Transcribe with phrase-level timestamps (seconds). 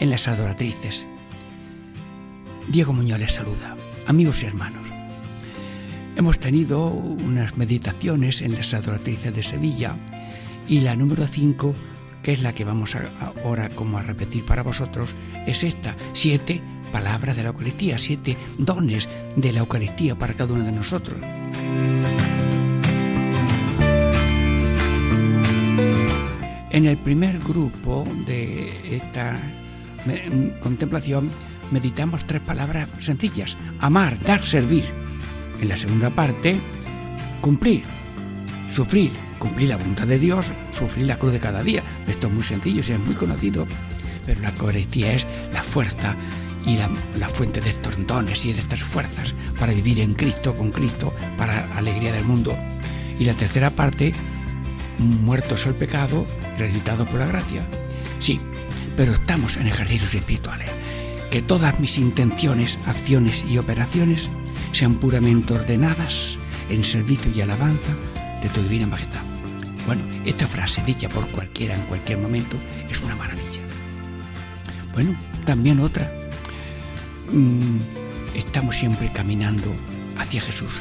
[0.00, 1.06] en las adoratrices.
[2.68, 4.88] Diego Muñoz les saluda, amigos y hermanos.
[6.16, 9.96] Hemos tenido unas meditaciones en las adoratrices de Sevilla
[10.68, 11.74] y la número 5,
[12.22, 12.96] que es la que vamos
[13.44, 15.14] ahora como a repetir para vosotros,
[15.46, 20.64] es esta, siete palabras de la Eucaristía, siete dones de la Eucaristía para cada uno
[20.64, 21.18] de nosotros.
[26.70, 29.38] En el primer grupo de esta
[30.60, 31.30] contemplación
[31.70, 34.84] meditamos tres palabras sencillas, amar, dar, servir.
[35.60, 36.60] En la segunda parte,
[37.40, 37.82] cumplir,
[38.72, 41.82] sufrir, cumplir la voluntad de Dios, sufrir la cruz de cada día.
[42.06, 43.66] Esto es muy sencillo, es muy conocido,
[44.26, 46.14] pero la Eucaristía es la fuerza
[46.66, 50.72] y la, fuente de estos dones y de estas fuerzas para vivir en Cristo, con
[50.72, 52.56] Cristo, para la alegría del mundo.
[53.18, 54.12] Y la tercera parte,
[54.98, 56.26] muertos el pecado,
[56.58, 57.62] resucitado por la gracia.
[58.18, 58.40] Sí,
[58.96, 60.70] pero estamos en ejercicios espirituales.
[61.30, 64.28] Que todas mis intenciones, acciones y operaciones
[64.72, 66.38] sean puramente ordenadas
[66.70, 67.92] en servicio y alabanza
[68.42, 69.20] de tu divina majestad.
[69.86, 72.56] Bueno, esta frase dicha por cualquiera en cualquier momento
[72.88, 73.60] es una maravilla.
[74.94, 76.10] Bueno, también otra.
[77.32, 77.78] Mm,
[78.34, 79.74] estamos siempre caminando
[80.18, 80.72] hacia Jesús.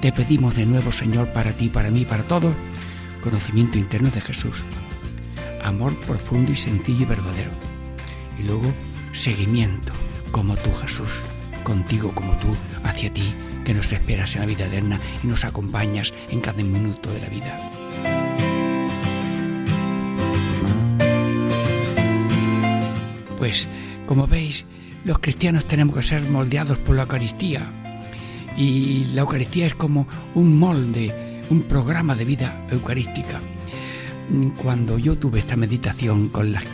[0.00, 2.54] Te pedimos de nuevo, Señor, para ti, para mí, para todos,
[3.22, 4.62] conocimiento interno de Jesús
[5.62, 7.50] amor profundo y sencillo y verdadero.
[8.38, 8.72] Y luego
[9.12, 9.92] seguimiento,
[10.30, 11.10] como tú Jesús,
[11.62, 12.48] contigo como tú,
[12.84, 17.12] hacia ti, que nos esperas en la vida eterna y nos acompañas en cada minuto
[17.12, 17.58] de la vida.
[23.38, 23.66] Pues,
[24.06, 24.64] como veis,
[25.04, 27.70] los cristianos tenemos que ser moldeados por la Eucaristía.
[28.56, 33.40] Y la Eucaristía es como un molde, un programa de vida eucarística
[34.62, 36.64] cuando yo tuve esta meditación con las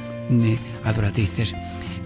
[0.85, 1.55] adoratrices,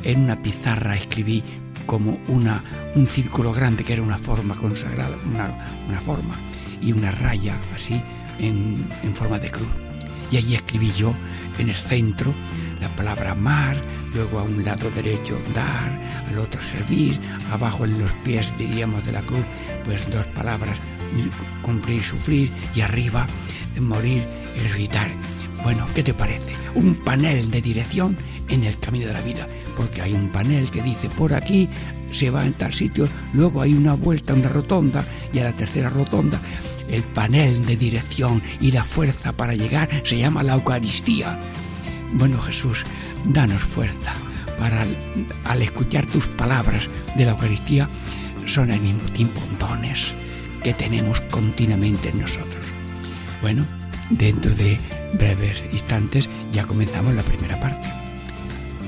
[0.03, 1.43] en una pizarra escribí
[1.87, 2.63] como una,
[2.95, 6.35] un círculo grande que era una forma consagrada, una, forma,
[6.83, 8.01] y una raya así
[8.39, 9.69] en, en forma de cruz.
[10.31, 11.15] Y allí escribí yo
[11.59, 12.35] en el centro
[12.81, 13.77] la palabra amar,
[14.15, 15.99] luego a un lado derecho dar,
[16.29, 17.19] al otro servir,
[17.51, 19.45] abajo en los pies diríamos de la cruz,
[19.85, 20.77] pues dos palabras,
[21.63, 23.27] cumplir, sufrir, y arriba
[23.81, 24.25] morir
[24.57, 25.09] y resucitar.
[25.63, 26.53] Bueno, ¿qué te parece?
[26.75, 28.17] Un panel de dirección
[28.49, 29.47] en el camino de la vida,
[29.77, 31.69] porque hay un panel que dice por aquí
[32.11, 35.91] se va en tal sitio, luego hay una vuelta, una rotonda y a la tercera
[35.91, 36.41] rotonda
[36.89, 41.39] el panel de dirección y la fuerza para llegar se llama la Eucaristía.
[42.15, 42.85] Bueno Jesús,
[43.27, 44.15] danos fuerza
[44.59, 44.87] para
[45.45, 47.89] al escuchar tus palabras de la Eucaristía
[48.47, 50.07] son al mismo tiempo dones
[50.63, 52.65] que tenemos continuamente en nosotros.
[53.43, 53.67] Bueno,
[54.11, 54.79] dentro de
[55.15, 57.89] breves instantes ya comenzamos la primera parte.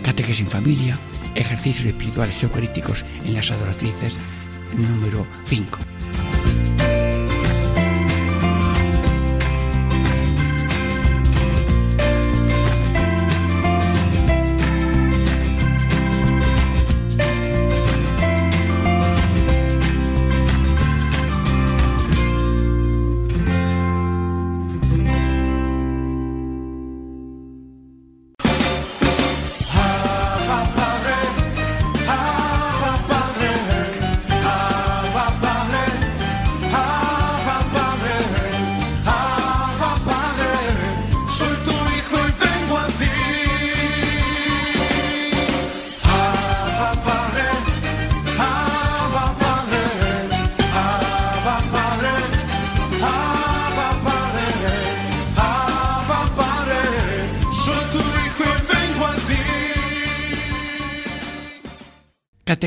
[0.03, 0.99] Catequesis en familia,
[1.35, 4.19] ejercicios espirituales eucarísticos en las adoratrices
[4.77, 5.79] número 5.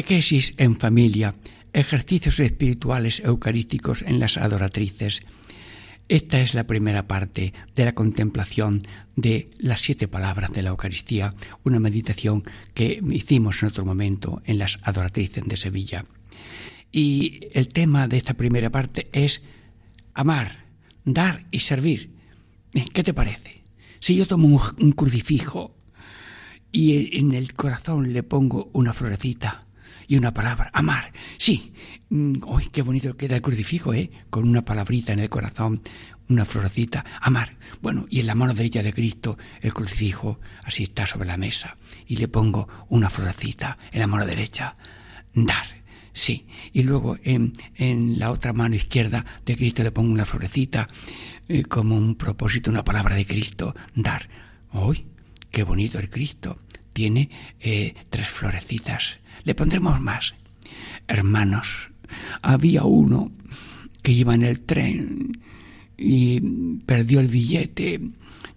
[0.04, 1.34] Catequesis en familia,
[1.72, 5.22] ejercicios espirituales eucarísticos en las adoratrices.
[6.10, 8.82] Esta es la primera parte de la contemplación
[9.16, 11.34] de las siete palabras de la Eucaristía,
[11.64, 16.04] una meditación que hicimos en otro momento en las adoratrices de Sevilla.
[16.92, 19.42] Y el tema de esta primera parte es
[20.14, 20.66] amar,
[21.06, 22.12] dar y servir.
[22.94, 23.64] ¿Qué te parece?
[24.02, 25.78] Si yo tomo un, crucifijo
[26.74, 29.63] y en el corazón le pongo una florecita
[30.14, 31.12] y una palabra, amar.
[31.40, 31.74] Sí,
[32.10, 34.12] mm, ¡ay, qué bonito queda el crucifijo, ¿eh?
[34.30, 35.82] Con una palabrita en el corazón,
[36.30, 37.58] una florecita, amar.
[37.82, 41.78] Bueno, y en la mano derecha de Cristo el crucifijo, así está sobre la mesa,
[42.06, 44.78] y le pongo una florecita en la mano derecha,
[45.34, 45.66] dar.
[46.14, 50.88] Sí, y luego en, en la otra mano izquierda de Cristo le pongo una florecita
[51.48, 54.30] eh, como un propósito, una palabra de Cristo, dar.
[54.74, 55.08] ¡Uy!
[55.50, 56.60] ¡Qué bonito el Cristo!
[56.94, 59.23] Tiene eh, tres florecitas.
[59.44, 60.34] Le pondremos más.
[61.08, 61.92] Hermanos,
[62.42, 63.32] había uno
[64.02, 65.42] que iba en el tren
[65.98, 68.00] y perdió el billete.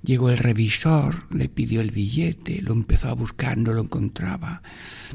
[0.03, 4.63] Llegó el revisor, le pidió el billete, lo empezó a buscar, no lo encontraba.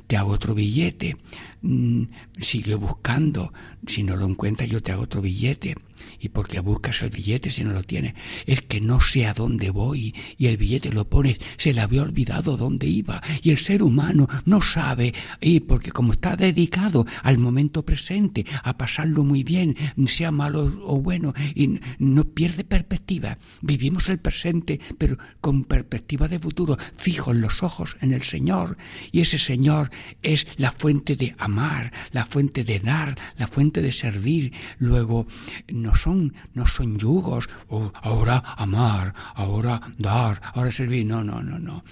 [0.08, 1.16] Te hago otro billete.
[1.62, 2.06] Mm,
[2.40, 3.54] sigue buscando.
[3.86, 5.76] Si no lo encuentra, yo te hago otro billete
[6.20, 8.14] y porque buscas el billete si no lo tienes.
[8.46, 12.02] Es que no sé a dónde voy y el billete lo pones, se le había
[12.02, 17.38] olvidado dónde iba y el ser humano no sabe y porque como está dedicado al
[17.38, 19.76] momento presente, a pasarlo muy bien,
[20.08, 23.38] sea malo o bueno, y no pierde perspectiva.
[23.62, 28.78] Vivimos el presente, pero con perspectiva de futuro, fijo en los ojos en el Señor
[29.12, 29.90] y ese Señor
[30.22, 34.54] es la fuente de amar, la fuente de dar, la fuente de servir.
[34.80, 35.28] Luego
[35.68, 41.06] no son no son yugos, o ahora amar, ahora dar, ahora servir.
[41.06, 41.84] No, no, no, no.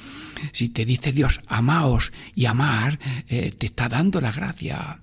[0.53, 4.99] Si te dice Dios, amaos y amar, eh, te está dando la gracia.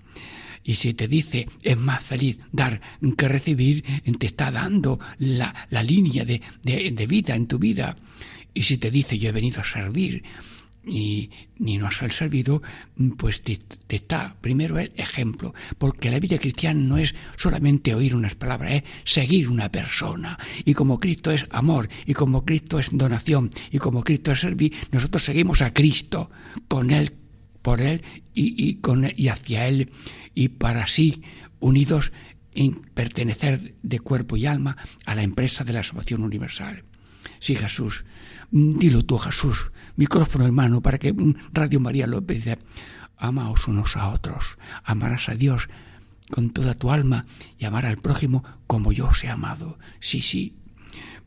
[0.64, 2.80] Y si te dice es más feliz dar
[3.16, 3.84] que recibir,
[4.18, 5.54] te está dando la,
[5.84, 7.94] línea de, de vida en tu vida.
[8.52, 10.24] Y si te dice yo he venido a servir,
[10.86, 12.62] y ni nos ha servido,
[13.18, 18.36] pues te, está primero el ejemplo, porque la vida cristiana no es solamente oír unas
[18.36, 20.38] palabras, es seguir una persona.
[20.64, 24.74] Y como Cristo es amor, y como Cristo es donación, y como Cristo es servir,
[24.92, 26.30] nosotros seguimos a Cristo,
[26.68, 27.12] con Él,
[27.62, 29.90] por Él y, con, y hacia Él,
[30.34, 31.22] y para sí,
[31.58, 32.12] unidos
[32.54, 36.84] en pertenecer de cuerpo y alma a la empresa de la salvación universal.
[37.46, 38.04] Sí, Jesús,
[38.50, 41.14] dilo tú, Jesús, micrófono hermano, para que
[41.52, 42.58] Radio María lo dice,
[43.16, 45.68] amaos unos a otros, amarás a Dios
[46.28, 47.24] con toda tu alma
[47.56, 49.78] y amar al prójimo como yo os he amado.
[50.00, 50.56] Sí, sí.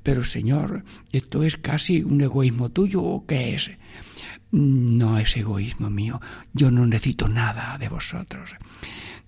[0.03, 0.83] Pero Señor,
[1.13, 3.71] ¿esto es casi un egoísmo tuyo o qué es?
[4.51, 6.19] No es egoísmo mío.
[6.51, 8.55] Yo no necesito nada de vosotros.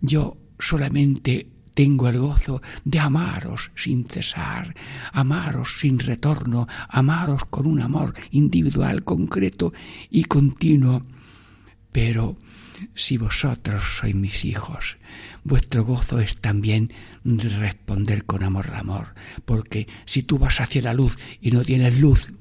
[0.01, 4.75] Yo solamente tengo el gozo de amaros sin cesar,
[5.11, 9.73] amaros sin retorno, amaros con un amor individual, concreto
[10.09, 11.01] y continuo.
[11.91, 12.37] Pero
[12.95, 14.97] si vosotros sois mis hijos,
[15.43, 19.13] vuestro gozo es también responder con amor al amor,
[19.45, 22.31] porque si tú vas hacia la luz y no tienes luz,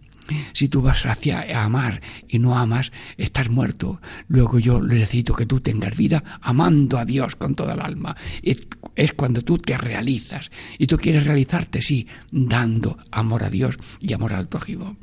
[0.53, 4.00] si tú vas hacia amar y no amas, estás muerto.
[4.29, 8.17] Luego yo necesito que tú tengas vida amando a Dios con toda el alma.
[8.43, 10.50] Es cuando tú te realizas.
[10.79, 14.97] Y tú quieres realizarte, sí, dando amor a Dios y amor al prójimo.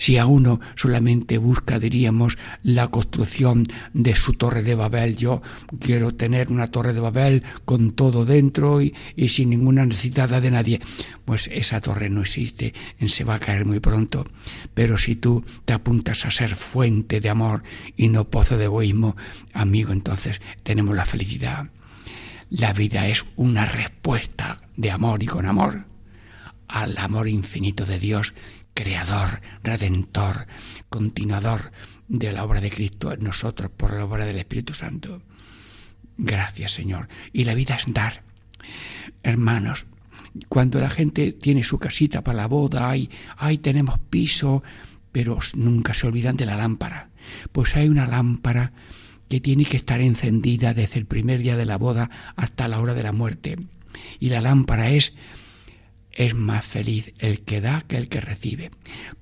[0.00, 5.42] Si a uno solamente busca, diríamos, la construcción de su torre de Babel, yo
[5.78, 8.94] quiero tener una torre de Babel con todo dentro y,
[9.28, 10.80] sin ninguna necesidad de nadie,
[11.26, 12.72] pues esa torre no existe,
[13.08, 14.24] se va a caer muy pronto.
[14.72, 17.62] Pero si tú te apuntas a ser fuente de amor
[17.94, 19.18] y no pozo de egoísmo,
[19.52, 21.68] amigo, entonces tenemos la felicidad.
[22.48, 25.90] La vida es una respuesta de amor y con amor
[26.70, 28.32] al amor infinito de Dios
[28.74, 30.46] creador, redentor,
[30.88, 31.72] continuador
[32.08, 35.22] de la obra de Cristo en nosotros por la obra del Espíritu Santo.
[36.16, 37.08] Gracias, Señor.
[37.32, 38.22] Y la vida es dar.
[39.22, 39.86] Hermanos,
[40.48, 44.62] cuando la gente tiene su casita para la boda, ay, ay, tenemos piso,
[45.12, 47.10] pero nunca se olvidan de la lámpara.
[47.52, 48.72] Pues hay una lámpara
[49.28, 52.94] que tiene que estar encendida desde el primer día de la boda hasta la hora
[52.94, 53.56] de la muerte.
[54.18, 55.14] Y la lámpara es
[56.12, 58.70] es más feliz el que da que el que recibe.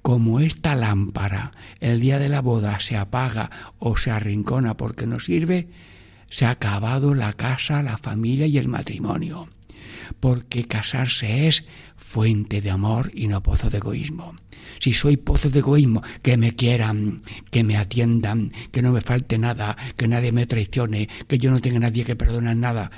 [0.02, 5.20] Como esta lámpara el día de la boda se apaga o se arrincona porque no
[5.20, 5.68] sirve,
[6.30, 9.46] se ha acabado la casa, la familia y el matrimonio.
[10.20, 11.66] Porque casarse es
[11.96, 14.34] fuente de amor y no pozo de egoísmo.
[14.78, 19.38] Si soy pozo de egoísmo, que me quieran, que me atiendan, que no me falte
[19.38, 22.90] nada, que nadie me traicione, que yo no tenga nadie que perdone nada.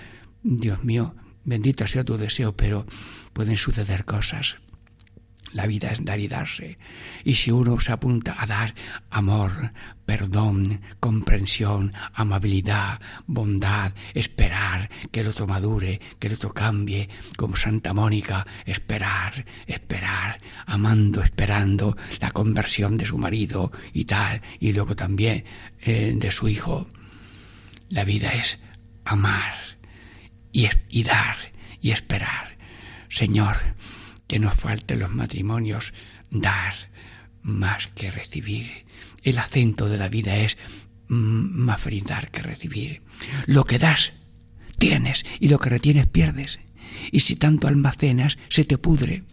[0.42, 2.86] Dios mío, bendito sea tu deseo, pero
[3.32, 4.56] pueden suceder cosas.
[5.52, 6.78] La vida es dar y darse.
[7.24, 8.72] Y si uno se apunta a dar
[9.10, 9.72] amor,
[10.06, 17.92] perdón, comprensión, amabilidad, bondad, esperar que el otro madure, que el otro cambie, como Santa
[17.92, 25.44] Mónica, esperar, esperar, amando, esperando la conversión de su marido y tal, y luego también
[25.80, 26.86] eh, de su hijo.
[27.88, 28.60] La vida es
[29.04, 29.52] amar
[30.52, 31.36] y, y dar
[31.80, 32.59] y esperar.
[33.10, 33.56] Señor,
[34.26, 35.92] que nos falten los matrimonios,
[36.30, 36.72] dar
[37.42, 38.86] más que recibir.
[39.22, 40.56] El acento de la vida es
[41.08, 43.02] mm, más dar que recibir.
[43.46, 44.12] Lo que das,
[44.78, 46.60] tienes, y lo que retienes, pierdes.
[47.10, 49.24] Y si tanto almacenas, se te pudre.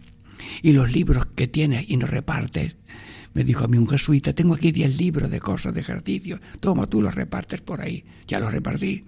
[0.60, 2.74] Y los libros que tienes y no repartes,
[3.34, 6.88] me dijo a mí un jesuita, tengo aquí diez libros de cosas, de ejercicio, toma,
[6.88, 8.04] tú los repartes por ahí.
[8.26, 9.04] Ya los repartí,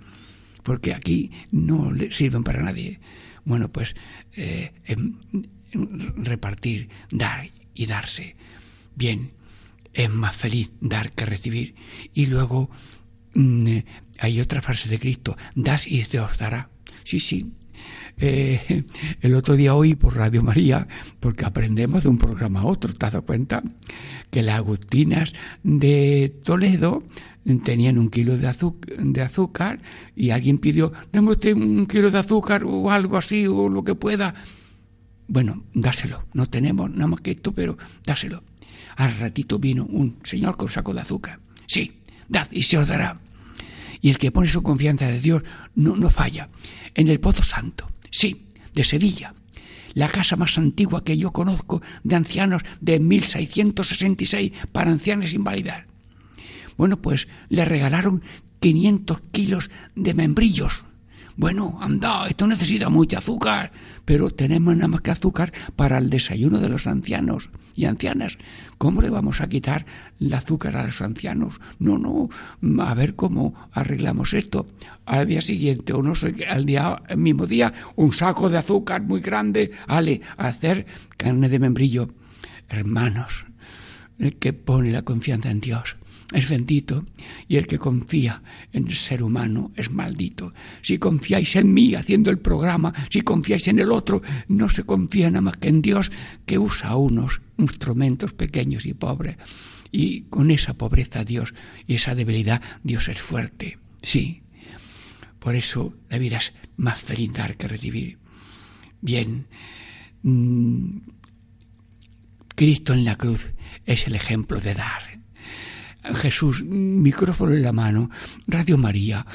[0.63, 3.01] porque aquí no le sirven para nadie.
[3.45, 3.95] Bueno, pues
[4.37, 5.19] eh, em,
[6.17, 8.37] repartir, dar y darse.
[8.95, 9.33] Bien,
[9.93, 11.75] es más feliz dar que recibir.
[12.15, 12.71] Y luego
[13.35, 13.79] mm,
[14.19, 16.71] hay otra frase de Cristo, das y se os dará.
[17.05, 17.53] Sí, sí.
[18.19, 18.85] Eh,
[19.21, 20.87] el otro día oí por Radio María,
[21.21, 23.63] porque aprendemos de un programa a otro, ¿te has dado cuenta?
[24.31, 27.03] Que las agustinas de Toledo
[27.65, 28.47] tenían un kilo de,
[29.23, 29.81] azúcar
[30.15, 33.95] y alguien pidió, dame usted un kilo de azúcar o algo así o lo que
[33.95, 34.35] pueda
[35.31, 38.43] bueno, dáselo, no tenemos nada más que esto, pero dáselo.
[38.97, 41.39] Al ratito vino un señor con saco de azúcar.
[41.69, 43.21] Sí, dad y se os dará.
[44.01, 45.43] Y el que pone su confianza de Dios
[45.75, 46.49] no, no falla.
[46.95, 49.35] En el Pozo Santo, sí, de Sevilla,
[49.95, 55.85] la casa más antigua que yo conozco de ancianos de 1666 para ancianos invalidados.
[56.77, 58.23] Bueno, pues le regalaron
[58.61, 60.85] 500 kilos de membrillos
[61.41, 63.73] bueno, anda, esto necesita mucho azúcar,
[64.05, 67.49] pero tenemos nada más que azúcar para el desayuno de los ancianos
[67.81, 68.37] y ancianas.
[68.79, 69.87] ¿Cómo le vamos a quitar
[70.21, 71.61] el azúcar a los ancianos?
[71.79, 72.29] No, no,
[72.83, 74.67] a ver cómo arreglamos esto.
[75.07, 79.21] Al día siguiente, o no sé, al día, mismo día, un saco de azúcar muy
[79.21, 82.09] grande, ale, a hacer carne de membrillo.
[82.69, 83.47] Hermanos,
[84.19, 85.97] el que pone la confianza en Dios
[86.33, 87.05] es bendito
[87.49, 90.53] y el que confía en el ser humano es maldito.
[90.81, 95.29] Si confiáis en mí haciendo el programa, si confiáis en el otro, no se confía
[95.31, 96.13] nada más que en Dios
[96.47, 99.37] que usa unos instrumentos pequeños y pobres.
[99.91, 101.53] Y con esa pobreza Dios
[101.87, 103.79] y esa debilidad Dios es fuerte.
[104.03, 104.43] Sí.
[105.41, 108.19] Por eso la vida es más feliz dar que recibir.
[109.01, 109.47] Bien.
[110.23, 110.99] Mm,
[112.55, 113.51] Cristo en la cruz
[113.87, 115.20] es el ejemplo de dar
[116.15, 118.11] Jesús, micrófono en la mano,
[118.47, 119.27] Radio María,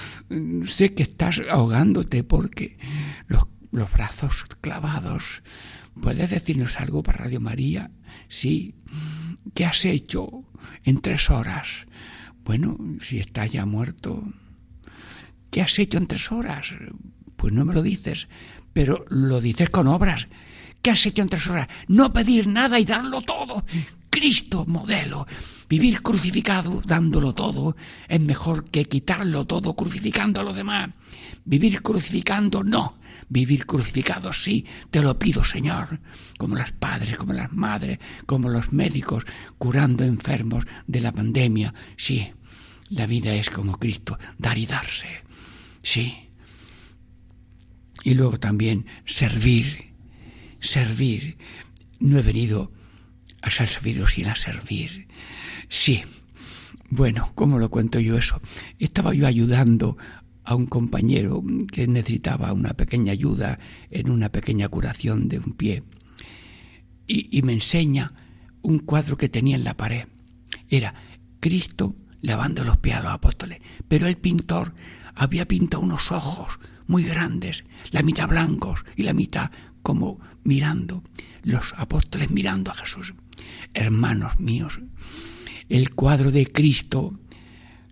[0.66, 2.78] sé que estás ahogándote porque
[3.28, 5.44] los, los brazos clavados.
[6.02, 7.92] ¿Puedes decirnos algo para Radio María?
[8.28, 8.76] Sí.
[9.54, 10.44] ¿Qué has hecho
[10.84, 11.86] en tres horas?
[12.44, 14.24] Bueno, si estás ya muerto.
[15.52, 16.68] ¿Qué has hecho en tres horas?
[17.36, 18.28] Pues no me lo dices,
[18.74, 20.28] pero lo dices con obras.
[20.82, 21.68] ¿Qué has hecho en tres horas?
[21.88, 23.66] No pedir nada y darlo todo.
[24.16, 25.28] Cristo modelo.
[25.68, 27.76] Vivir crucificado dándolo todo
[28.08, 30.92] es mejor que quitarlo todo crucificando a los demás.
[31.44, 32.98] Vivir crucificando no.
[33.28, 36.00] Vivir crucificado sí, te lo pido Señor,
[36.38, 39.26] como los padres, como las madres, como los médicos
[39.58, 41.74] curando enfermos de la pandemia.
[41.98, 42.32] Sí,
[42.88, 45.10] la vida es como Cristo, dar y darse.
[45.84, 46.30] Sí.
[48.04, 49.92] Y luego también servir,
[50.62, 51.38] servir.
[52.00, 52.72] No he venido
[53.46, 55.08] a ser servido sino a servir.
[55.70, 56.04] Sí.
[56.90, 58.42] Bueno, ¿cómo lo cuento yo eso?
[58.80, 59.98] Estaba yo ayudando
[60.44, 63.60] a un compañero que necesitaba una pequeña ayuda
[63.90, 65.84] en una pequeña curación de un pie.
[67.08, 68.14] Y, me enseña
[68.62, 70.08] un cuadro que tenía en la pared.
[70.70, 70.94] Era
[71.40, 73.60] Cristo lavando los pies a los apóstoles.
[73.88, 74.74] Pero el pintor
[75.14, 79.52] había pintado unos ojos muy grandes, la mitad blancos y la mitad
[79.84, 81.04] como mirando,
[81.44, 83.14] los apóstoles mirando a Jesús.
[83.74, 84.80] Hermanos míos,
[85.70, 87.18] el cuadro de Cristo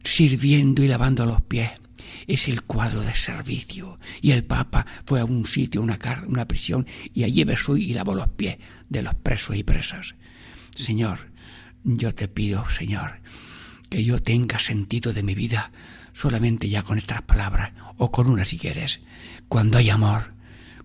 [0.04, 1.72] sirviendo y lavando los pies
[2.28, 4.00] es el cuadro de servicio.
[4.22, 8.16] Y el Papa fue a un sitio, una, una prisión, y allí besó y lavó
[8.16, 8.58] los pies
[8.90, 10.16] de los presos y presas.
[10.76, 11.32] Señor,
[11.84, 13.20] yo te pido, Señor,
[13.90, 15.72] que yo tenga sentido de mi vida
[16.14, 19.02] solamente ya con estas palabras, o con una si quieres.
[19.48, 20.34] Cuando hay amor,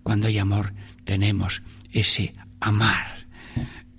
[0.03, 0.73] cuando hay amor,
[1.05, 1.61] tenemos
[1.91, 3.18] ese amar,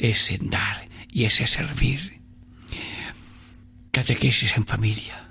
[0.01, 2.21] ese dar y ese servir.
[3.91, 5.31] Catequesis en familia,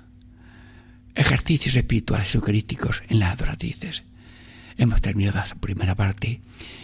[1.14, 4.04] ejercicios espirituales eucarísticos en las adoratrices,
[4.80, 6.40] Hemos terminado la primera parte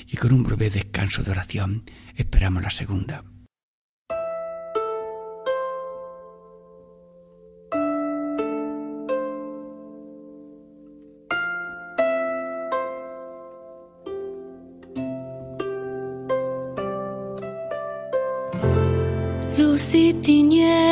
[0.06, 1.82] y con un breve descanso de oración
[2.14, 3.24] esperamos la segunda.
[19.76, 20.85] Luz y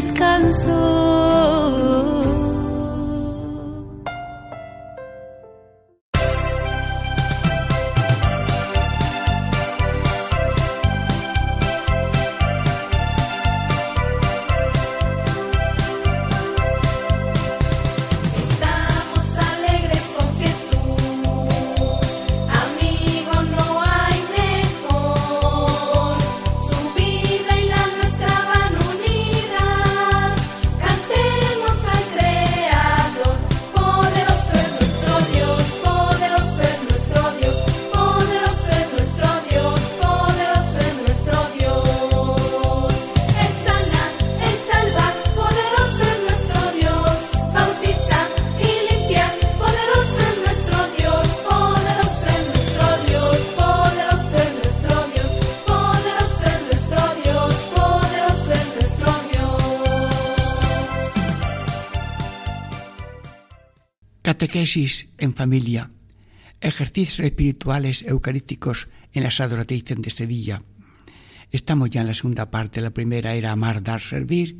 [0.00, 0.99] descanso.
[64.30, 65.90] Catequesis en familia.
[66.60, 70.62] Ejercicios espirituales eucarísticos en la Tradición de Sevilla.
[71.50, 72.80] Estamos ya en la segunda parte.
[72.80, 74.56] La primera era amar, dar, servir.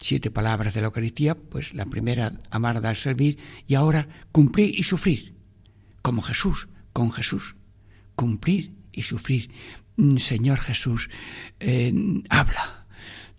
[0.00, 1.34] Siete palabras de la Eucaristía.
[1.34, 3.38] Pues la primera, amar, dar, servir.
[3.66, 5.34] Y ahora, cumplir y sufrir.
[6.00, 7.56] Como Jesús, con Jesús.
[8.14, 9.50] Cumplir y sufrir.
[9.96, 11.10] Mm, Señor Jesús,
[11.58, 11.92] eh,
[12.28, 12.86] habla.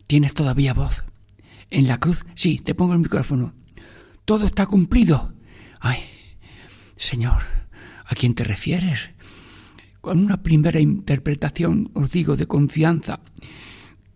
[0.08, 1.04] ¿Tienes todavía voz?
[1.70, 3.61] En la cruz, sí, te pongo el micrófono.
[4.26, 5.34] Todo está cumplido.
[5.80, 6.00] Ay,
[6.96, 7.42] Señor,
[8.06, 9.10] ¿a quién te refieres?
[10.00, 13.20] Con una primera interpretación, os digo, de confianza,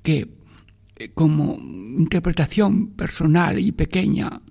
[0.02, 0.30] que
[0.96, 4.42] eh, como interpretación personal y pequeña,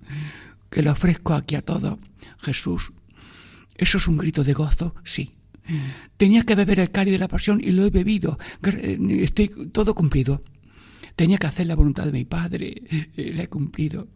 [0.69, 1.99] que le ofrezco aquí a todo,
[2.39, 2.91] Jesús,
[3.77, 4.95] ¿eso es un grito de gozo?
[5.03, 5.31] Sí.
[6.17, 8.37] Tenía que beber el cáliz de la pasión y lo he bebido.
[8.61, 10.43] Gr- Estoy todo cumplido.
[11.15, 12.83] Tenía que hacer la voluntad de mi Padre,
[13.17, 14.07] eh, la he cumplido.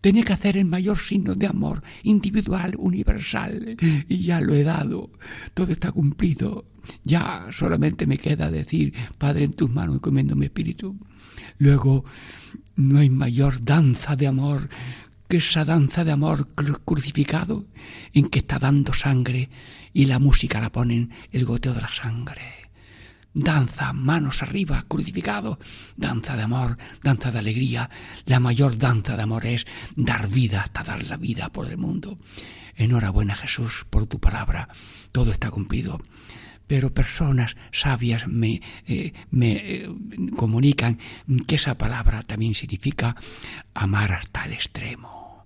[0.00, 3.76] Tenía que hacer el mayor signo de amor individual, universal,
[4.08, 5.10] y ya lo he dado.
[5.54, 6.66] Todo está cumplido.
[7.04, 10.96] Ya solamente me queda decir, Padre, en tus manos encomiendo mi espíritu.
[11.58, 12.04] Luego,
[12.76, 14.68] no hay mayor danza de amor
[15.28, 17.66] que esa danza de amor cru- crucificado
[18.12, 19.48] en que está dando sangre
[19.92, 22.65] y la música la ponen el goteo de la sangre
[23.36, 25.58] danza, manos arriba, crucificado,
[25.96, 27.90] danza de amor, danza de alegría.
[28.24, 32.18] La mayor danza de amor es dar vida hasta dar la vida por el mundo.
[32.76, 34.68] Enhorabuena Jesús por tu palabra,
[35.12, 35.98] todo está cumplido.
[36.66, 39.88] Pero personas sabias me, eh, me eh,
[40.34, 40.98] comunican
[41.46, 43.14] que esa palabra también significa
[43.74, 45.44] amar hasta el extremo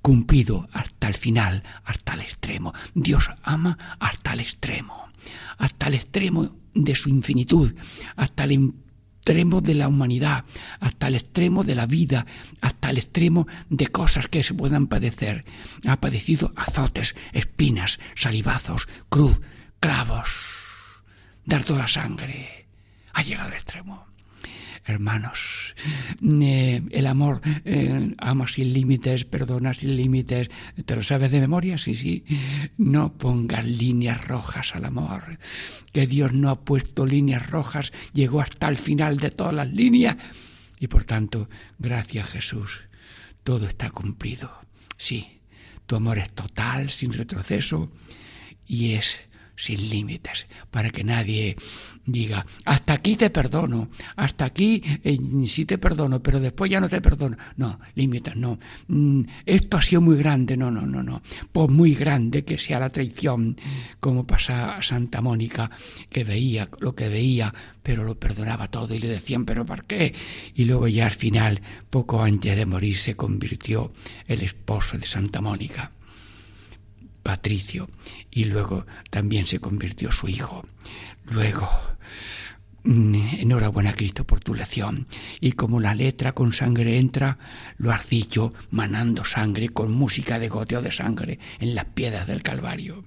[0.00, 2.74] cumplido hasta el final, hasta el extremo.
[2.92, 5.08] Dios ama hasta el extremo,
[5.58, 7.74] hasta el extremo de su infinitud,
[8.16, 8.74] hasta el
[9.22, 10.44] extremo de la humanidad,
[10.80, 12.26] hasta el extremo de la vida,
[12.60, 15.44] hasta el extremo de cosas que se puedan padecer.
[15.86, 19.40] Ha padecido azotes, espinas, salivazos, cruz,
[19.78, 20.28] clavos,
[21.44, 22.66] dar toda la sangre.
[23.12, 24.11] Ha llegado al extremo.
[24.84, 25.76] Hermanos,
[26.22, 30.50] eh, el amor eh, ama sin límites, perdona sin límites.
[30.84, 31.78] ¿Te lo sabes de memoria?
[31.78, 32.24] Sí, sí.
[32.78, 35.38] No pongas líneas rojas al amor.
[35.92, 40.16] Que Dios no ha puesto líneas rojas, llegó hasta el final de todas las líneas.
[40.80, 42.80] Y por tanto, gracias Jesús,
[43.44, 44.50] todo está cumplido.
[44.96, 45.42] Sí,
[45.86, 47.92] tu amor es total, sin retroceso,
[48.66, 49.20] y es
[49.56, 51.56] sin límites, para que nadie
[52.04, 56.88] diga, hasta aquí te perdono, hasta aquí eh, sí te perdono, pero después ya no
[56.88, 57.36] te perdono.
[57.56, 58.58] No, límites, no.
[58.88, 61.22] Mm, esto ha sido muy grande, no, no, no, no.
[61.52, 63.56] Pues muy grande que sea la traición,
[64.00, 65.70] como pasa a Santa Mónica,
[66.10, 70.14] que veía lo que veía, pero lo perdonaba todo y le decían, pero ¿por qué?
[70.54, 71.60] Y luego ya al final,
[71.90, 73.92] poco antes de morir, se convirtió
[74.26, 75.92] el esposo de Santa Mónica.
[77.22, 77.88] Patricio,
[78.30, 80.62] y luego también se convirtió su hijo.
[81.30, 81.68] Luego,
[82.84, 85.06] mm, enhorabuena Cristo por tu lección.
[85.40, 87.38] Y como la letra con sangre entra,
[87.78, 92.42] lo has dicho manando sangre con música de goteo de sangre en las piedras del
[92.42, 93.04] Calvario.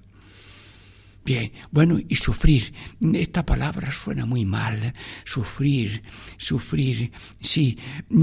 [1.24, 2.72] Bien, bueno, y sufrir.
[3.12, 4.94] Esta palabra suena muy mal.
[5.24, 6.04] Sufrir,
[6.36, 7.10] sufrir.
[7.40, 7.76] Sí,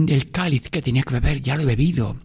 [0.08, 2.16] el cáliz que tenía que beber ya lo he bebido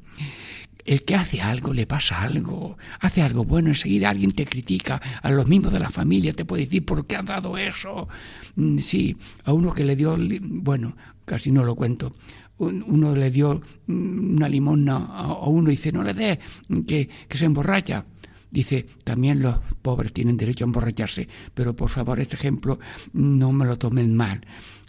[0.88, 5.30] el que hace algo le pasa algo, hace algo bueno, enseguida alguien te critica, a
[5.30, 8.08] los mismos de la familia te puede decir, ¿por qué has dado eso?
[8.56, 10.96] Mm, sí, a uno que le dio, bueno,
[11.26, 12.14] casi no lo cuento,
[12.56, 16.40] uno le dio mm, una limosna a uno y dice, no le dé,
[16.86, 18.06] que, que se emborracha.
[18.50, 22.78] Dice, también los pobres tienen derecho a emborracharse, pero por favor este ejemplo
[23.12, 24.40] no me lo tomen mal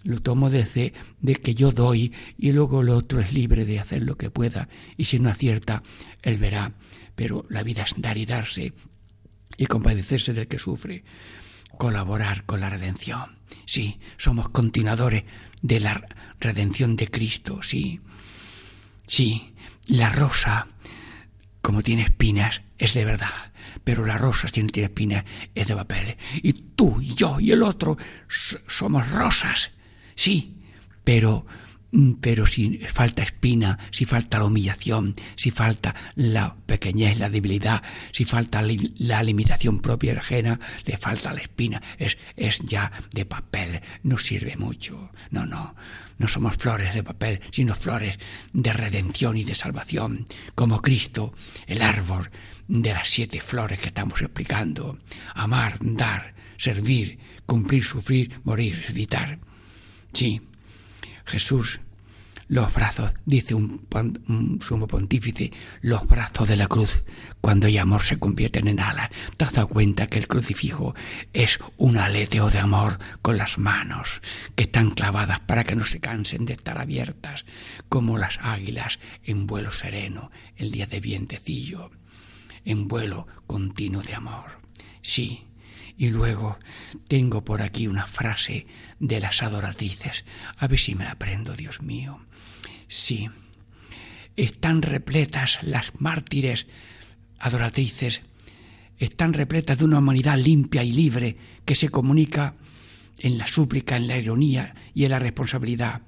[0.04, 4.04] lo tomo desde de que yo doy y luego el otro es libre de hacer
[4.04, 5.84] lo que pueda y si no acierta,
[6.22, 6.74] él verá.
[7.16, 8.74] Pero la vida es dar y darse
[9.58, 11.04] y compadecerse del que sufre.
[11.78, 13.40] Colaborar con la redención.
[13.66, 15.24] Sí, somos continuadores
[15.62, 16.08] de la
[16.40, 18.00] redención de Cristo, sí.
[19.08, 19.54] Sí,
[19.88, 20.68] la rosa,
[21.62, 23.50] como tiene espinas, es de verdad
[23.84, 26.18] pero la rosa, si no tiene espinas, es de papel.
[26.44, 27.98] Y tú y yo y el otro
[28.68, 29.72] somos rosas
[30.20, 30.58] Sí,
[31.06, 31.46] pero
[31.94, 37.82] mm, pero si falta espina, si falta la humillación, si falta la pequeñez, la debilidad,
[38.12, 43.24] si falta la limitación propia y ajena, le falta la espina, es, es ya de
[43.24, 45.10] papel, no sirve mucho.
[45.32, 45.74] No, no,
[46.18, 48.20] no somos flores de papel, sino flores
[48.52, 51.34] de redención y de salvación, como Cristo,
[51.66, 52.30] el árbol
[52.68, 55.00] de las siete flores que estamos explicando.
[55.34, 59.40] Amar, dar, servir, cumplir, sufrir, morir, resucitar.
[60.14, 60.42] Sí,
[61.26, 61.80] Jesús,
[62.50, 67.04] los brazos, dice un, sumo pontífice, los brazos de la cruz,
[67.42, 69.12] cuando hay amor se convierten en alas.
[69.38, 70.96] ¿Te has dado cuenta que el crucifijo
[71.32, 74.22] es un aleteo de amor con las manos,
[74.56, 77.46] que están clavadas para que no se cansen de estar abiertas,
[77.88, 81.92] como las águilas en vuelo sereno, el día de vientecillo,
[82.66, 84.60] en vuelo continuo de amor?
[85.04, 85.44] Sí,
[86.00, 86.58] y luego
[87.10, 88.66] tengo por aquí una frase
[89.00, 90.24] de las adoratrices.
[90.58, 92.22] A ver si me la aprendo, Dios mío.
[92.88, 93.30] Sí.
[94.38, 96.68] Están repletas las mártires
[97.38, 98.22] adoratrices,
[98.98, 101.36] están repletas de una humanidad limpia y libre
[101.66, 102.56] que se comunica
[103.20, 106.04] en la súplica, en la ironía y en la responsabilidad.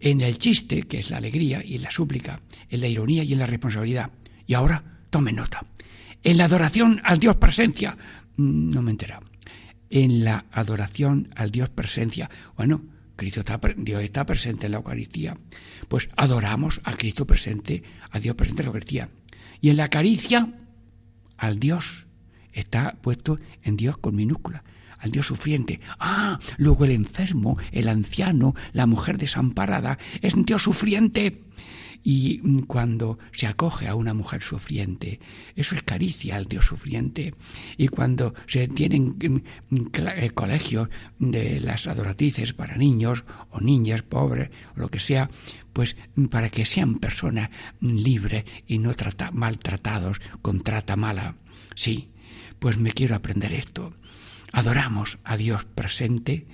[0.00, 3.34] En el chiste, que es la alegría, y en la súplica, en la ironía y
[3.34, 4.10] en la responsabilidad.
[4.46, 5.66] Y ahora, tome nota.
[6.22, 7.96] En la adoración al Dios presencia,
[8.36, 9.24] no me he enterado.
[9.90, 12.30] En la adoración al Dios presencia.
[12.56, 12.82] Bueno,
[13.16, 15.36] Cristo está, Dios está presente en la Eucaristía.
[15.88, 19.08] Pues adoramos a Cristo presente, a Dios presente en la Eucaristía.
[19.60, 20.52] Y en la caricia
[21.36, 22.06] al Dios
[22.52, 24.64] está puesto en Dios con minúscula,
[24.98, 25.80] al Dios sufriente.
[25.98, 31.42] Ah, luego el enfermo, el anciano, la mujer desamparada, es un Dios sufriente.
[32.08, 35.18] Y cuando se acoge a una mujer sufriente,
[35.56, 37.34] eso es caricia al Dios sufriente.
[37.76, 44.80] Y cuando se tienen eh, colegios de las adoratrices para niños o niñas pobres o
[44.80, 45.28] lo que sea,
[45.72, 45.96] pues
[46.30, 48.94] para que sean personas libres y no
[49.32, 51.34] maltratados con trata mala.
[51.74, 52.10] Sí,
[52.60, 53.92] pues me quiero aprender esto.
[54.56, 56.46] Adoramos a Dios presente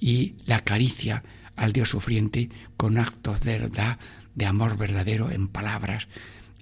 [0.00, 1.22] y la caricia
[1.54, 4.00] al Dios sufriente con actos de verdad,
[4.34, 6.08] de amor verdadero en palabras,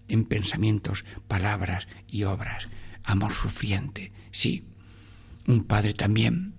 [0.08, 2.68] en pensamientos, palabras y obras.
[3.02, 4.64] Amor sufriente, sí.
[5.46, 6.52] Un padre también,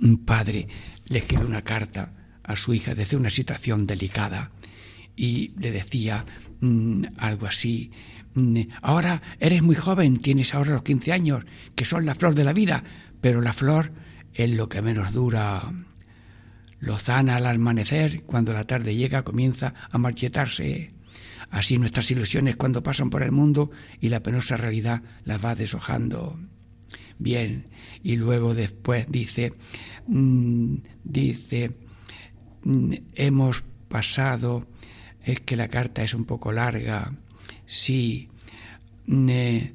[0.00, 0.68] un padre
[1.08, 4.52] le escribe una carta a su hija desde una situación delicada
[5.16, 6.24] y le decía
[6.60, 7.90] mm, algo así,
[8.80, 12.52] ahora eres muy joven, tienes ahora los 15 años, que son la flor de la
[12.52, 12.84] vida,
[13.20, 13.92] pero la flor
[14.34, 15.62] es lo que menos dura
[16.80, 20.88] lozana al amanecer, cuando la tarde llega comienza a marchetarse.
[21.50, 26.38] Así nuestras ilusiones cuando pasan por el mundo y la penosa realidad las va deshojando.
[27.18, 27.66] Bien,
[28.02, 29.52] y luego después dice,
[30.08, 31.76] mm, dice,
[32.64, 34.66] mm, hemos pasado,
[35.22, 37.12] es que la carta es un poco larga,
[39.08, 39.72] eh,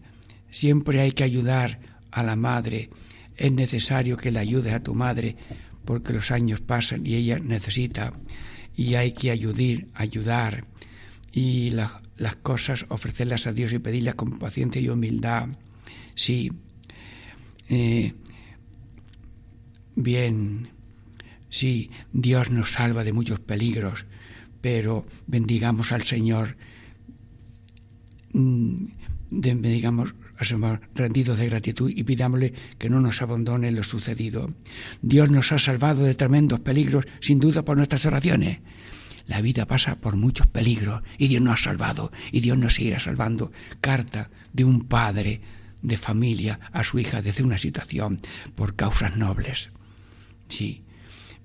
[0.51, 1.79] siempre hay que ayudar
[2.11, 2.89] a la madre,
[3.35, 5.35] es necesario que le ayudes a tu madre
[5.85, 8.13] porque los años pasan y ella necesita
[8.75, 10.65] y hay que ayudar, ayudar
[11.31, 15.49] y las cosas ofrecerlas a Dios y pedirlas con paciencia y humildad.
[16.15, 16.51] Sí.
[17.69, 18.13] Eh,
[19.95, 20.69] bien.
[21.49, 24.05] Sí, Dios nos salva de muchos peligros,
[24.61, 26.57] pero bendigamos al Señor,
[28.33, 28.85] mm,
[29.29, 30.13] bendigamos
[30.95, 34.49] rendidos de gratitud y pidámosle que no nos abandone lo sucedido.
[35.01, 38.59] Dios nos ha salvado de tremendos peligros, sin duda por nuestras oraciones.
[39.25, 42.99] La vida pasa por muchos peligros y Dios nos ha salvado y Dios nos seguirá
[42.99, 43.51] salvando.
[43.81, 45.41] Carta de un padre
[45.81, 48.19] de familia a su hija desde una situación
[48.55, 49.69] por causas nobles.
[50.47, 50.81] Sí,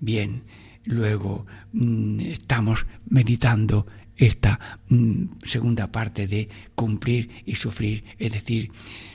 [0.00, 0.44] bien,
[0.84, 3.86] luego mm, estamos meditando
[4.16, 8.70] esta mm, segunda parte de cumplir y sufrir, es decir,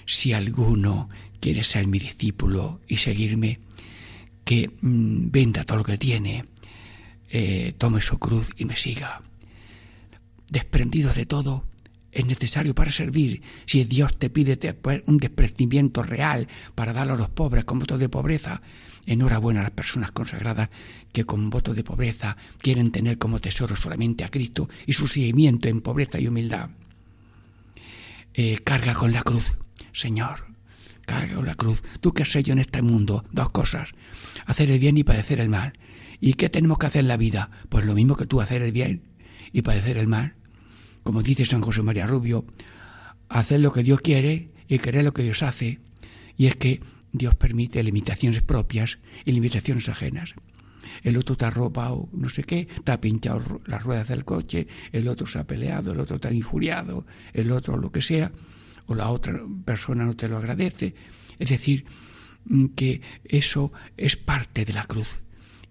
[0.05, 3.59] si alguno quiere ser mi discípulo y seguirme,
[4.43, 6.45] que mm, venda todo lo que tiene,
[7.29, 9.21] eh, tome su cruz y me siga.
[10.49, 11.65] Desprendidos de todo,
[12.17, 13.43] es necesario para servir.
[13.67, 14.57] Si Dios te pide
[15.05, 18.63] un desprendimiento real para dar a los pobres con votos de pobreza,
[19.05, 20.69] enhorabuena a las personas consagradas
[21.13, 25.67] que con votos de pobreza quieren tener como tesoro solamente a Cristo y su seguimiento
[25.69, 26.71] en pobreza y humildad.
[28.33, 29.53] Eh, carga con la cruz,
[29.93, 30.47] Señor,
[31.05, 31.83] carga con la cruz.
[32.01, 33.89] Tú que has hecho en este mundo dos cosas,
[34.47, 35.73] hacer el bien y padecer el mal.
[36.19, 37.51] ¿Y qué tenemos que hacer en la vida?
[37.69, 39.03] Pues lo mismo que tú, hacer el bien
[39.53, 40.36] y padecer el mal.
[41.07, 42.43] Como dice San José María Rubio,
[43.29, 45.79] hacer lo que Dios quiere y querer lo que Dios hace.
[46.35, 46.81] Y es que
[47.13, 50.35] Dios permite limitaciones propias y limitaciones ajenas.
[51.03, 54.67] El otro te ha robado no sé qué, te ha pinchado las ruedas del coche,
[54.91, 58.33] el otro se ha peleado, el otro te ha injuriado, el otro lo que sea,
[58.87, 60.93] o la otra persona no te lo agradece.
[61.39, 61.85] Es decir,
[62.47, 65.19] mm, que eso es parte de la cruz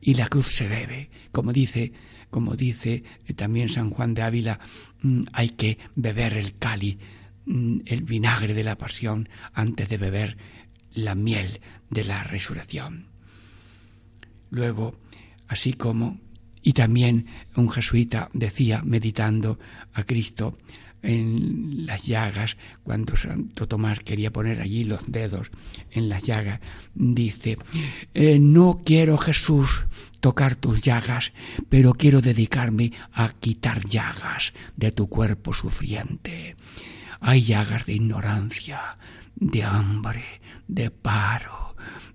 [0.00, 1.92] y la cruz se debe, como dice,
[2.36, 4.60] como dice eh, también San Juan de Ávila,
[5.00, 6.98] mm, hay que beber el cali,
[7.46, 10.36] mm, el vinagre de la pasión antes de beber
[10.92, 13.06] la miel de la resurrección.
[14.50, 15.00] Luego,
[15.48, 16.20] así como,
[16.60, 19.58] y también un jesuita decía, meditando
[19.94, 20.58] a Cristo,
[21.06, 25.50] en las llagas, cuando Santo Tomás quería poner allí los dedos
[25.92, 26.60] en las llagas,
[26.94, 27.56] dice,
[28.12, 29.86] eh, no quiero Jesús
[30.20, 31.32] tocar tus llagas,
[31.68, 36.56] pero quiero dedicarme a quitar llagas de tu cuerpo sufriente.
[37.20, 38.98] Hay llagas de ignorancia,
[39.36, 40.24] de hambre,
[40.66, 41.65] de paro,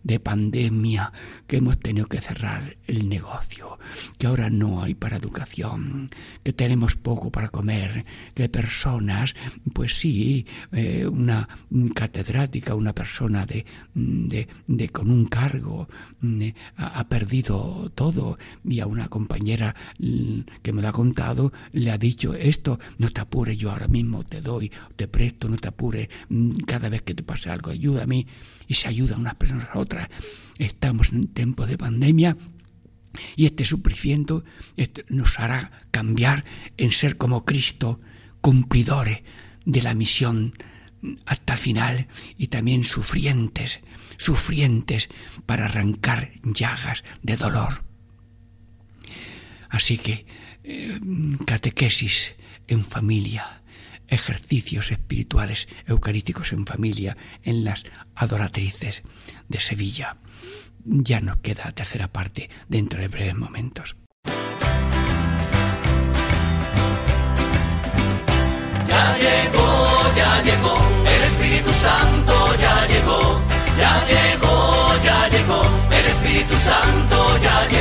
[0.03, 1.11] de pandemia,
[1.47, 3.79] que hemos tenido que cerrar el negocio,
[4.17, 6.09] que ahora no hay para educación,
[6.43, 9.35] que tenemos poco para comer, que personas,
[9.73, 11.47] pues sí, eh, una
[11.93, 15.87] catedrática, una persona de, de, con un cargo,
[16.21, 21.91] mm, ha, perdido todo y a una compañera mm, que me lo ha contado le
[21.91, 25.67] ha dicho esto, no te apures, yo ahora mismo te doy, te presto, no te
[25.67, 28.27] apures, mm, cada vez que te pase algo, ayúdame
[28.71, 30.07] y se ayuda unas personas a otras.
[30.57, 32.37] Estamos en tiempo de pandemia
[33.35, 34.45] y este sufrimiento
[35.09, 36.45] nos hará cambiar
[36.77, 37.99] en ser como Cristo,
[38.39, 39.23] cumplidores
[39.65, 40.53] de la misión
[41.25, 42.07] hasta el final
[42.37, 43.81] y también sufrientes,
[44.15, 45.09] sufrientes
[45.45, 47.83] para arrancar llagas de dolor.
[49.67, 50.25] Así que
[50.63, 50.97] eh,
[51.45, 52.35] catequesis
[52.69, 53.60] en familia,
[54.11, 59.01] ejercicios espirituales eucarísticos en familia en las adoratrices
[59.47, 60.17] de Sevilla.
[60.83, 63.95] Ya nos queda tercera parte dentro de breves momentos.
[68.87, 70.75] Ya llegó, ya llegó,
[71.07, 73.41] el Espíritu Santo ya llegó,
[73.77, 77.80] ya llegó, ya llegó, el Espíritu Santo ya llegó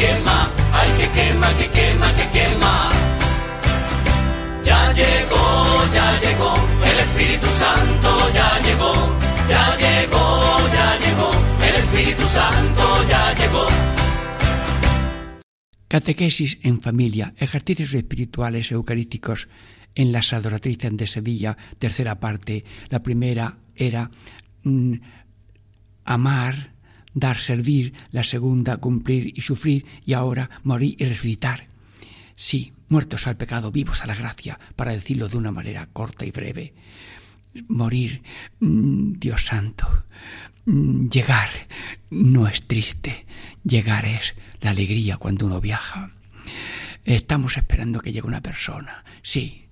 [0.00, 0.38] que quema,
[0.80, 2.74] ay que quema, que quema, que quema.
[4.64, 5.44] Ya llegó,
[5.96, 6.52] ya llegó,
[6.90, 8.94] el Espíritu Santo ya llegó,
[9.52, 10.24] ya llegó,
[10.76, 11.30] ya llegó,
[11.68, 13.66] el Espíritu Santo ya llegó.
[15.88, 19.48] Catequesis en familia, ejercicios espirituales eucarísticos
[19.94, 22.64] en las adoratrices de Sevilla, tercera parte.
[22.90, 24.10] La primera era
[24.62, 24.94] mm,
[26.04, 26.70] amar,
[27.14, 31.66] dar, servir, la segunda cumplir y sufrir y ahora morir y resucitar.
[32.36, 36.30] Sí, muertos al pecado, vivos a la gracia, para decirlo de una manera corta y
[36.30, 36.74] breve.
[37.68, 38.22] Morir,
[38.60, 40.04] mm, Dios santo,
[40.66, 41.50] mm, llegar
[42.10, 43.26] no es triste,
[43.64, 46.12] llegar es la alegría cuando uno viaja.
[47.04, 49.66] Estamos esperando que llegue una persona, sí.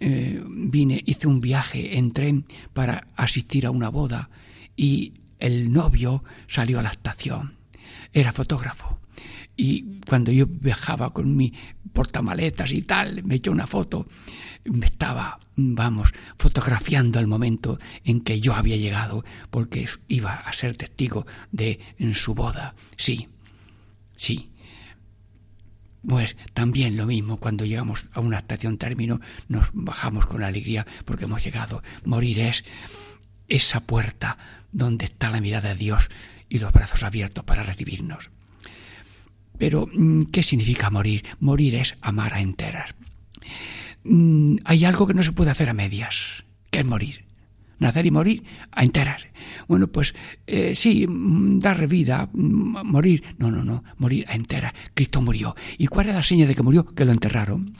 [0.00, 4.30] Eh, vine, hice un viaje en tren para asistir a una boda
[4.76, 7.56] y el novio salió a la estación.
[8.12, 9.00] Era fotógrafo.
[9.56, 11.52] Y cuando yo viajaba con mi
[11.92, 14.06] portamaletas y tal, me echó una foto,
[14.64, 20.76] me estaba, vamos, fotografiando el momento en que yo había llegado, porque iba a ser
[20.76, 22.76] testigo de en su boda.
[22.96, 23.28] Sí,
[24.14, 24.52] sí.
[26.06, 31.24] Pues también lo mismo, cuando llegamos a una estación término, nos bajamos con alegría porque
[31.24, 31.82] hemos llegado.
[32.04, 32.64] Morir es
[33.48, 34.38] esa puerta
[34.72, 36.08] donde está la mirada de Dios
[36.48, 38.30] y los brazos abiertos para recibirnos.
[39.58, 41.24] Pero, mm, ¿qué significa morir?
[41.40, 42.94] Morir es amar a enteras.
[44.04, 47.24] Mm, hay algo que no se puede hacer a medias, que es morir.
[47.80, 49.26] Nacer y morir a enteras.
[49.68, 50.14] Bueno, pues
[50.46, 53.22] eh, sí, mm, dar vida, morir.
[53.38, 54.72] No, no, no, morir a enteras.
[54.94, 55.54] Cristo murió.
[55.76, 56.86] ¿Y cuál es la seña de que murió?
[56.86, 57.72] Que lo enterraron.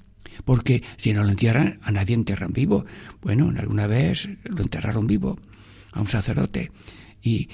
[0.44, 2.87] Porque si no lo entierran, a nadie enterran vivo.
[3.22, 5.38] Bueno, alguna vez lo enterraron vivo
[5.99, 6.71] a un sacerdote
[7.23, 7.49] y,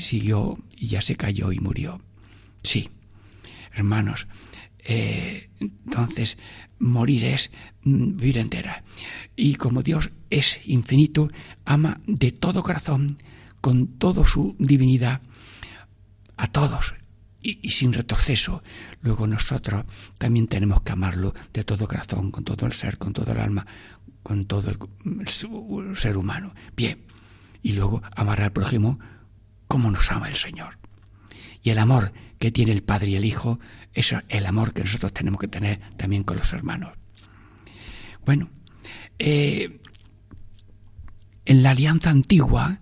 [0.00, 2.00] siguió y ya se cayó y murió.
[2.62, 2.88] Sí,
[3.72, 4.26] hermanos,
[4.78, 6.38] eh, entonces
[6.78, 7.50] morir es
[7.82, 8.82] mm, vivir entera.
[9.36, 11.30] Y como Dios es infinito,
[11.64, 13.22] ama de todo corazón,
[13.60, 15.20] con toda su divinidad,
[16.36, 16.94] a todos
[17.42, 18.62] y, sin retroceso.
[19.02, 19.84] Luego nosotros
[20.18, 23.66] también tenemos que amarlo de todo corazón, con todo el ser, con todo el alma,
[24.22, 24.78] con todo el,
[25.20, 26.54] el ser humano.
[26.74, 26.98] Bien,
[27.64, 29.00] y luego amar al prójimo
[29.66, 30.78] como nos ama el Señor.
[31.62, 33.58] Y el amor que tiene el Padre y el Hijo
[33.94, 36.92] es el amor que nosotros tenemos que tener también con los hermanos.
[38.26, 38.50] Bueno,
[39.18, 39.80] eh,
[41.46, 42.80] en la alianza antigua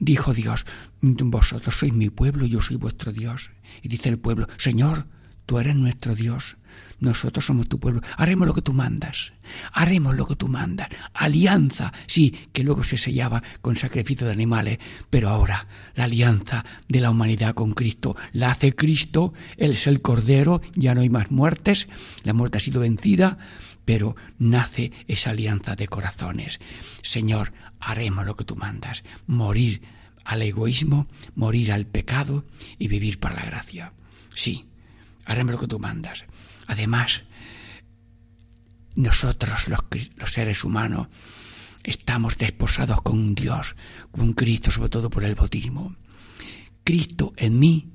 [0.00, 0.66] dijo Dios,
[1.00, 3.52] vosotros sois mi pueblo, yo soy vuestro Dios.
[3.80, 5.06] Y dice el pueblo, Señor,
[5.46, 6.56] tú eres nuestro Dios,
[6.98, 9.32] nosotros somos tu pueblo, haremos lo que tú mandas,
[9.72, 10.88] haremos lo que tú mandas.
[11.14, 14.78] Alianza, sí, que luego se sellaba con sacrificio de animales,
[15.10, 20.00] pero ahora la alianza de la humanidad con Cristo la hace Cristo, Él es el
[20.00, 21.88] Cordero, ya no hay más muertes,
[22.22, 23.38] la muerte ha sido vencida,
[23.84, 26.60] pero nace esa alianza de corazones.
[27.02, 29.82] Señor, haremos lo que tú mandas, morir
[30.24, 32.44] al egoísmo, morir al pecado
[32.78, 33.92] y vivir para la gracia.
[34.34, 34.66] Sí,
[35.24, 36.24] haremos lo que tú mandas.
[36.66, 37.22] Además,
[38.94, 41.08] nosotros los, seres humanos
[41.84, 43.76] estamos desposados con Dios,
[44.10, 45.94] con Cristo, sobre todo por el bautismo.
[46.82, 47.92] Cristo en mí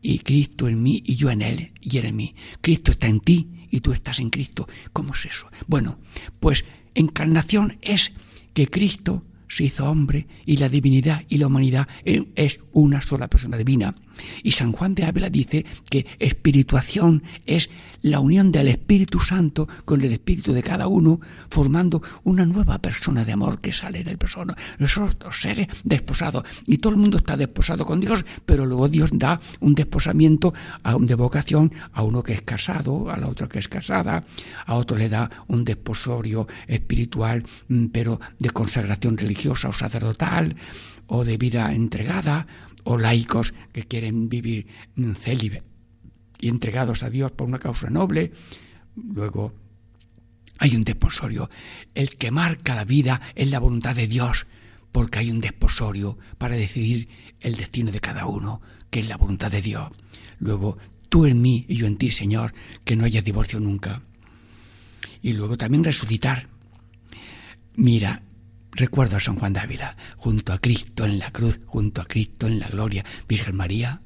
[0.00, 2.34] y Cristo en mí y yo en Él y Él en mí.
[2.60, 4.68] Cristo está en ti y tú estás en Cristo.
[4.92, 5.48] ¿Cómo es eso?
[5.66, 5.98] Bueno,
[6.40, 8.12] pues encarnación es
[8.54, 13.56] que Cristo se hizo hombre y la divinidad y la humanidad es una sola persona
[13.56, 13.94] divina.
[14.42, 17.70] Y San Juan de Ávila dice que espirituación es
[18.02, 23.24] la unión del Espíritu Santo con el Espíritu de cada uno, formando una nueva persona
[23.24, 24.56] de amor que sale del persona.
[24.78, 26.44] Nosotros seres desposados.
[26.66, 30.96] Y todo el mundo está desposado con Dios, pero luego Dios da un desposamiento a
[30.96, 34.24] un de vocación a uno que es casado, a la otra que es casada,
[34.66, 37.44] a otro le da un desposorio espiritual,
[37.92, 40.56] pero de consagración religiosa o sacerdotal,
[41.08, 42.46] o de vida entregada,
[42.84, 44.66] o laicos que quieren vivir
[45.16, 45.62] célibe
[46.40, 48.32] y entregados a Dios por una causa noble.
[48.96, 49.52] Luego
[50.58, 51.50] hay un desposorio.
[51.94, 54.46] El que marca la vida es la voluntad de Dios,
[54.92, 57.08] porque hay un desposorio para decidir
[57.40, 58.60] el destino de cada uno,
[58.90, 59.88] que es la voluntad de Dios.
[60.38, 62.52] Luego, tú en mí y yo en ti, Señor,
[62.84, 64.02] que no haya divorcio nunca.
[65.22, 66.48] Y luego también resucitar.
[67.76, 68.22] Mira,
[68.78, 72.46] Recuerdo a San Juan de Ávila, junto a Cristo en la cruz, junto a Cristo
[72.46, 73.04] en la gloria.
[73.28, 74.02] Virgen María,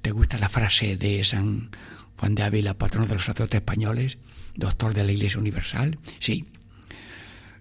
[0.00, 1.70] ¿te gusta la frase de San
[2.16, 4.16] Juan de Ávila, patrono de los sacerdotes españoles,
[4.54, 5.98] doctor de la Iglesia Universal?
[6.20, 6.46] Sí.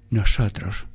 [0.10, 0.86] Nosotros,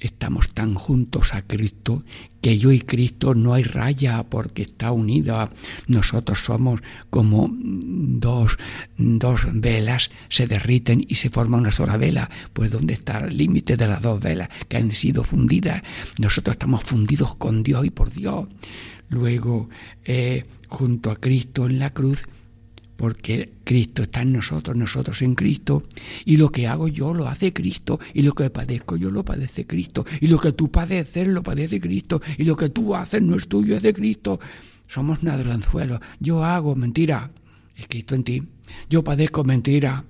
[0.00, 2.04] estamos tan juntos a Cristo
[2.40, 5.50] que yo y Cristo no hay raya porque está unida.
[5.86, 6.80] Nosotros somos
[7.10, 8.56] como dos,
[8.96, 12.30] dos velas se derriten y se forma una sola vela.
[12.52, 15.82] Pues ¿dónde está el límite de las dos velas que han sido fundidas?
[16.18, 18.46] Nosotros estamos fundidos con Dios y por Dios.
[19.08, 19.68] Luego,
[20.04, 22.26] eh, junto a Cristo en la cruz,
[22.98, 25.84] porque Cristo está en nosotros, nosotros en Cristo,
[26.24, 29.68] y lo que hago yo lo hace Cristo, y lo que padezco yo lo padece
[29.68, 33.36] Cristo, y lo que tú padeces lo padece Cristo, y lo que tú haces no
[33.36, 34.40] es tuyo, es de Cristo.
[34.88, 36.00] Somos nadranzuelos.
[36.18, 37.30] Yo hago mentira,
[37.76, 38.42] es Cristo en ti.
[38.90, 40.04] Yo padezco mentira,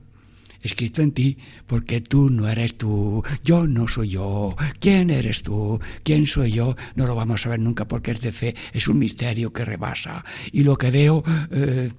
[0.62, 4.56] escrito en ti, porque tú no eres tú, yo no soy yo.
[4.80, 5.80] ¿Quién eres tú?
[6.02, 6.76] ¿Quién soy yo?
[6.94, 10.24] No lo vamos a ver nunca porque es de fe, es un misterio que rebasa.
[10.52, 11.90] Y lo que veo eh,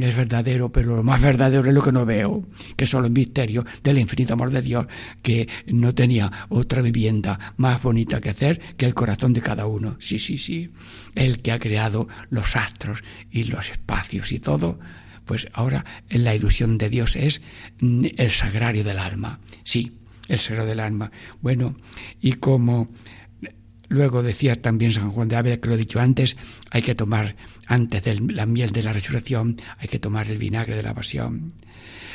[0.00, 2.44] es verdadero, pero lo más verdadero es lo que no veo,
[2.76, 4.86] que es solo el misterio del infinito amor de Dios,
[5.22, 9.96] que no tenía otra vivienda más bonita que hacer que el corazón de cada uno.
[9.98, 10.70] Sí, sí, sí.
[11.14, 14.78] El que ha creado los astros y los espacios y todo
[15.26, 17.42] pues ahora la ilusión de Dios es
[17.80, 19.40] mm, el sagrario del alma.
[19.64, 19.98] Sí,
[20.28, 21.10] el sagrario del alma.
[21.42, 21.76] Bueno,
[22.20, 22.88] y como
[23.88, 26.36] luego decía también San Juan de Ávila, que lo he dicho antes,
[26.70, 30.76] hay que tomar antes de la miel de la resurrección, hay que tomar el vinagre
[30.76, 31.52] de la pasión.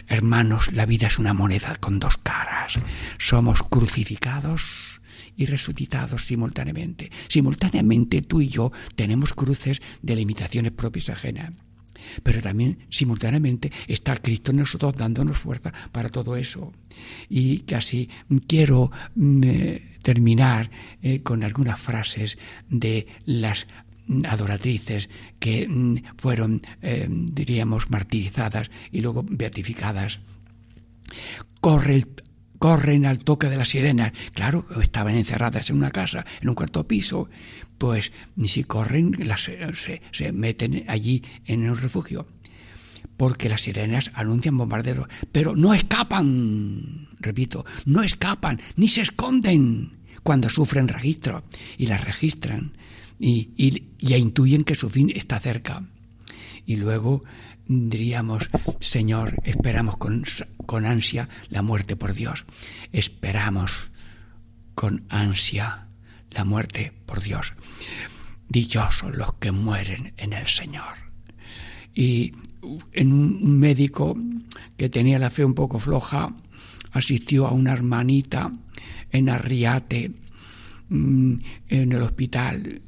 [0.08, 2.74] Hermanos, la vida es una moneda con dos caras.
[3.20, 5.02] Somos crucificados
[5.36, 7.12] y resucitados simultáneamente.
[7.28, 11.52] Simultáneamente tú y yo tenemos cruces de limitaciones propias ajenas
[12.24, 16.72] pero también simultáneamente está Cristo en nosotros dándonos fuerza para todo eso.
[17.30, 18.10] Y casi
[18.48, 20.70] quiero mm, eh, terminar
[21.02, 22.38] eh, con algunas frases
[22.70, 23.68] de las
[24.28, 30.20] adoratrices que mm, fueron, eh, diríamos, martirizadas y luego beatificadas.
[31.60, 32.08] Corre el
[32.62, 34.12] corren al toque de las sirenas.
[34.36, 37.28] Claro, estaban encerradas en una casa, en un cuarto piso,
[37.80, 42.28] pues ni si corren, las, se, se meten allí en un refugio.
[43.18, 50.48] Porque las sirenas anuncian bombarderos, pero no escapan, repito, no escapan, ni se esconden cuando
[50.48, 51.44] sufren registro
[51.80, 52.78] y las registran
[53.18, 55.84] y, y ya intuyen que su fin está cerca.
[56.68, 57.24] Y luego
[57.72, 58.50] diríamos,
[58.80, 60.24] Señor, esperamos con,
[60.66, 62.46] con ansia la muerte por Dios.
[62.92, 63.92] Esperamos
[64.76, 65.88] con ansia
[66.32, 67.54] la muerte por Dios.
[68.50, 71.12] Dichosos los que mueren en el Señor.
[71.94, 72.34] Y
[72.92, 74.18] en un médico
[74.78, 76.34] que tenía la fe un poco floja,
[76.92, 78.52] asistió a una hermanita
[79.12, 80.12] en Arriate,
[80.90, 81.34] mm,
[81.70, 82.82] en el hospital,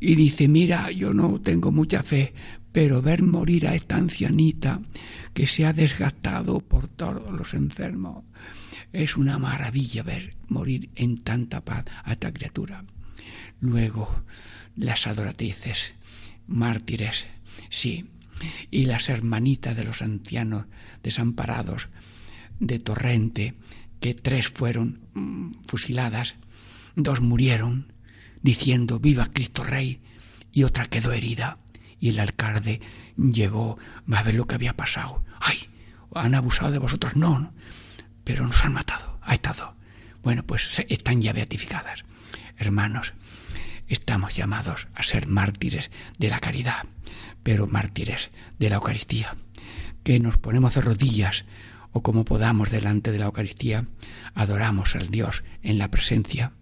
[0.00, 2.34] y dice, mira, yo no tengo mucha fe,
[2.74, 4.80] pero ver morir a esta ancianita
[5.32, 8.24] que se ha desgastado por todos los enfermos,
[8.92, 12.84] es una maravilla ver morir en tanta paz a esta criatura.
[13.60, 14.24] Luego,
[14.74, 15.94] las adoratrices,
[16.48, 17.26] mártires,
[17.68, 18.06] sí,
[18.72, 20.66] y las hermanitas de los ancianos
[21.00, 21.90] desamparados
[22.58, 23.54] de Torrente,
[24.00, 26.34] que tres fueron mm, fusiladas,
[26.96, 27.92] dos murieron,
[28.42, 30.00] diciendo Viva Cristo Rey,
[30.50, 31.58] y otra quedó herida
[32.04, 32.82] y el alcalde
[33.16, 33.78] llegó
[34.12, 35.24] a ver lo que había pasado.
[35.40, 35.70] ¡Ay!
[36.14, 37.16] ¿Han abusado de vosotros?
[37.16, 37.54] No,
[38.24, 39.18] pero nos han matado.
[39.22, 39.74] Ha estado.
[40.22, 42.04] Bueno, pues están ya beatificadas.
[42.58, 43.14] Hermanos,
[43.88, 46.84] estamos llamados a ser mártires de la caridad,
[47.42, 48.28] pero mártires
[48.58, 49.34] de la Eucaristía,
[50.02, 51.46] que nos ponemos de rodillas
[51.92, 53.86] o como podamos delante de la Eucaristía,
[54.34, 56.52] adoramos al Dios en la presencia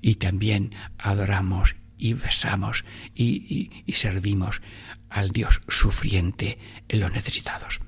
[0.00, 2.84] y también adoramos y besamos
[3.14, 4.60] y, servimos
[5.08, 7.80] al Dios sufriente en los necesitados.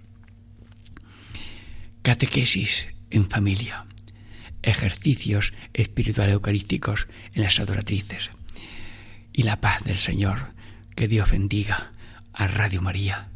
[2.02, 3.84] Catequesis en familia,
[4.62, 8.30] ejercicios espirituales eucarísticos en las adoratrices
[9.32, 10.54] y la paz del Señor,
[10.96, 11.92] que Dios bendiga
[12.32, 13.30] a Radio María,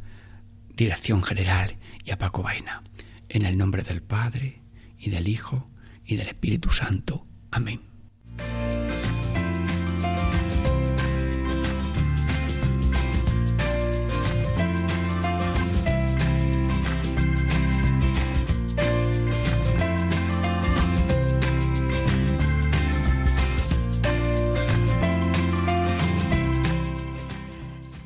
[0.74, 2.82] Dirección General y a Paco Vaina,
[3.28, 4.62] en el nombre del Padre
[4.98, 5.70] y del Hijo
[6.04, 7.26] y del Espíritu Santo.
[7.50, 7.91] Amén.